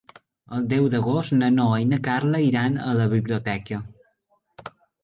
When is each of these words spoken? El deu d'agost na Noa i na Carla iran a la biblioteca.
El 0.59 0.63
deu 0.71 0.87
d'agost 0.93 1.35
na 1.41 1.51
Noa 1.59 1.77
i 1.83 1.87
na 1.91 2.01
Carla 2.09 2.43
iran 2.49 2.81
a 2.89 2.99
la 3.03 3.07
biblioteca. 3.17 3.83